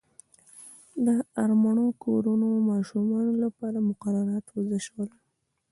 [1.05, 1.07] د
[1.43, 5.09] اړمنو کورنیو ماشومانو لپاره مقررات وضع شول.